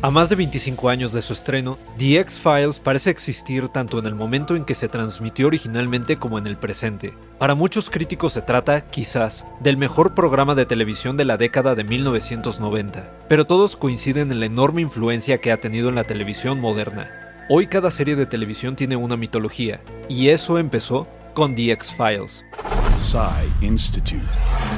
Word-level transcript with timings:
A 0.00 0.12
más 0.12 0.28
de 0.28 0.36
25 0.36 0.90
años 0.90 1.12
de 1.12 1.20
su 1.20 1.32
estreno, 1.32 1.76
The 1.98 2.20
X-Files 2.20 2.78
parece 2.78 3.10
existir 3.10 3.66
tanto 3.66 3.98
en 3.98 4.06
el 4.06 4.14
momento 4.14 4.54
en 4.54 4.64
que 4.64 4.76
se 4.76 4.86
transmitió 4.86 5.48
originalmente 5.48 6.18
como 6.18 6.38
en 6.38 6.46
el 6.46 6.56
presente. 6.56 7.14
Para 7.40 7.56
muchos 7.56 7.90
críticos 7.90 8.34
se 8.34 8.42
trata, 8.42 8.82
quizás, 8.82 9.44
del 9.58 9.76
mejor 9.76 10.14
programa 10.14 10.54
de 10.54 10.66
televisión 10.66 11.16
de 11.16 11.24
la 11.24 11.36
década 11.36 11.74
de 11.74 11.82
1990, 11.82 13.10
pero 13.28 13.44
todos 13.44 13.74
coinciden 13.74 14.30
en 14.30 14.38
la 14.38 14.46
enorme 14.46 14.82
influencia 14.82 15.38
que 15.38 15.50
ha 15.50 15.60
tenido 15.60 15.88
en 15.88 15.96
la 15.96 16.04
televisión 16.04 16.60
moderna. 16.60 17.10
Hoy 17.48 17.66
cada 17.66 17.90
serie 17.90 18.14
de 18.14 18.26
televisión 18.26 18.76
tiene 18.76 18.94
una 18.94 19.16
mitología, 19.16 19.80
y 20.08 20.28
eso 20.28 20.60
empezó 20.60 21.08
con 21.34 21.56
The 21.56 21.72
X-Files. 21.72 22.44
Institute. 23.60 24.26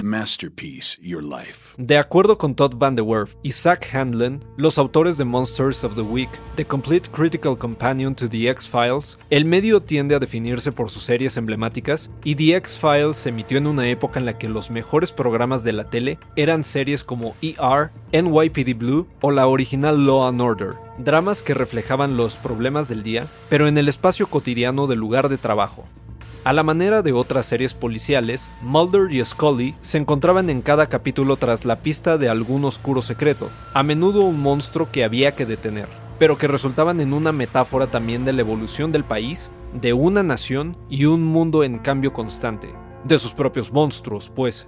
Masterpiece 0.03 0.98
Your 1.03 1.23
Life. 1.23 1.75
De 1.79 1.96
acuerdo 1.96 2.36
con 2.36 2.54
Todd 2.54 2.75
Van 2.77 2.95
de 2.95 3.03
Werf 3.03 3.35
y 3.43 3.53
Zach 3.53 3.95
Handlen, 3.95 4.45
los 4.57 4.79
autores 4.79 5.16
de 5.16 5.25
Monsters 5.25 5.85
of 5.85 5.95
the 5.95 6.03
Week, 6.03 6.29
The 6.54 6.67
Complete 6.67 7.09
Critical 7.11 7.57
Companion 7.57 8.14
to 8.14 8.29
The 8.29 8.50
X-Files, 8.50 9.18
el 9.31 9.46
medio 9.46 9.81
tiende 9.81 10.14
a 10.14 10.18
definirse 10.18 10.71
por 10.71 10.90
sus 10.90 11.03
series 11.03 11.36
emblemáticas 11.39 12.11
y 12.22 12.35
The 12.35 12.57
X-Files 12.57 13.17
se 13.17 13.31
emitió 13.31 13.59
en 13.59 13.67
una 13.67 13.89
época 13.89 14.21
en 14.21 14.26
la 14.26 14.37
que 14.39 14.48
los 14.48 14.71
mejores 14.71 15.12
programas 15.12 15.64
de 15.64 15.73
la 15.73 15.89
tele 15.89 16.18
eran 16.37 16.62
series 16.62 17.03
como 17.03 17.34
ER, 17.40 17.90
NYPD 18.12 18.76
Blue 18.76 19.09
o 19.23 19.31
la 19.31 19.46
original 19.46 20.07
Law 20.07 20.26
and 20.26 20.40
Order, 20.40 20.75
dramas 20.98 21.43
que 21.43 21.54
reflejaban 21.54 22.17
los 22.17 22.37
problemas 22.37 22.89
del 22.89 23.03
día, 23.03 23.26
pero 23.48 23.67
en 23.67 23.79
el 23.79 23.89
espacio 23.89 24.26
cotidiano 24.26 24.87
del 24.87 24.98
lugar 24.98 25.29
de 25.29 25.39
trabajo. 25.39 25.87
A 26.43 26.54
la 26.54 26.62
manera 26.62 27.03
de 27.03 27.12
otras 27.12 27.44
series 27.44 27.75
policiales, 27.75 28.48
Mulder 28.62 29.12
y 29.12 29.22
Scully 29.22 29.75
se 29.82 29.98
encontraban 29.98 30.48
en 30.48 30.62
cada 30.62 30.86
capítulo 30.86 31.36
tras 31.36 31.67
la 31.67 31.82
pista 31.82 32.17
de 32.17 32.31
algún 32.31 32.64
oscuro 32.64 33.03
secreto, 33.03 33.50
a 33.75 33.83
menudo 33.83 34.22
un 34.22 34.41
monstruo 34.41 34.89
que 34.91 35.05
había 35.05 35.33
que 35.33 35.45
detener, 35.45 35.86
pero 36.19 36.39
que 36.39 36.47
resultaban 36.47 37.03
en 37.03 37.12
una 37.12 37.31
metáfora 37.33 37.89
también 37.89 38.25
de 38.25 38.33
la 38.33 38.41
evolución 38.41 38.91
del 38.91 39.05
país, 39.05 39.53
de 39.75 39.92
una 39.92 40.23
nación 40.23 40.78
y 40.89 41.05
un 41.05 41.25
mundo 41.25 41.62
en 41.62 41.78
cambio 41.78 42.15
constante, 42.15 42.70
de 43.05 43.19
sus 43.19 43.34
propios 43.34 43.70
monstruos, 43.70 44.33
pues. 44.34 44.67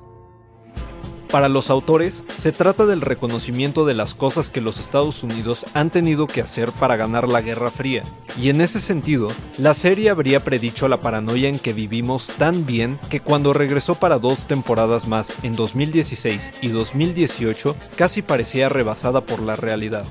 Para 1.33 1.49
los 1.49 1.71
autores, 1.71 2.25
se 2.35 2.53
trata 2.53 2.85
del 2.85 3.01
reconocimiento 3.01 3.87
de 3.87 3.95
las 3.95 4.15
cosas 4.15 4.51
que 4.51 4.61
los 4.61 4.79
Estados 4.79 5.23
Unidos 5.23 5.65
han 5.73 5.89
tenido 5.89 6.27
que 6.27 6.43
hacer 6.43 6.73
para 6.73 6.97
ganar 6.97 7.27
la 7.27 7.41
Guerra 7.41 7.71
Fría, 7.71 8.05
y 8.39 8.51
en 8.51 8.61
ese 8.61 8.81
sentido, 8.81 9.29
la 9.57 9.73
serie 9.73 10.11
habría 10.11 10.45
predicho 10.45 10.89
la 10.89 11.01
paranoia 11.01 11.49
en 11.49 11.59
que 11.59 11.73
vivimos 11.73 12.31
tan 12.37 12.67
bien 12.67 12.99
que 13.09 13.21
cuando 13.21 13.55
regresó 13.55 13.95
para 13.95 14.19
dos 14.19 14.47
temporadas 14.47 15.09
más 15.09 15.33
en 15.43 15.57
2016 15.57 16.51
y 16.61 16.69
2018, 16.69 17.77
casi 17.97 18.21
parecía 18.21 18.69
rebasada 18.69 19.23
por 19.23 19.41
la 19.41 19.57
realidad. 19.57 20.05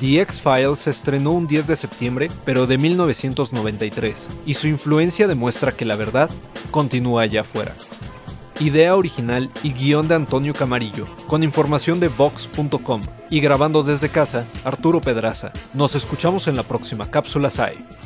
The 0.00 0.20
X-Files 0.22 0.78
se 0.78 0.90
estrenó 0.90 1.34
un 1.34 1.46
10 1.46 1.68
de 1.68 1.76
septiembre, 1.76 2.30
pero 2.44 2.66
de 2.66 2.78
1993, 2.78 4.28
y 4.44 4.54
su 4.54 4.66
influencia 4.66 5.28
demuestra 5.28 5.76
que 5.76 5.84
la 5.84 5.94
verdad 5.94 6.28
continúa 6.72 7.22
allá 7.22 7.42
afuera. 7.42 7.76
Idea 8.60 8.96
original 8.96 9.50
y 9.62 9.72
guion 9.72 10.08
de 10.08 10.16
Antonio 10.16 10.52
Camarillo, 10.52 11.06
con 11.28 11.44
información 11.44 12.00
de 12.00 12.08
Vox.com. 12.08 13.02
Y 13.30 13.38
grabando 13.38 13.84
desde 13.84 14.08
casa, 14.08 14.46
Arturo 14.64 15.00
Pedraza. 15.00 15.52
Nos 15.74 15.94
escuchamos 15.94 16.48
en 16.48 16.56
la 16.56 16.64
próxima 16.64 17.08
cápsula 17.08 17.50
SAE. 17.50 17.97